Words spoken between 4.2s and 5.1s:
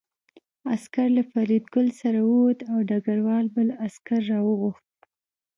راوغوښت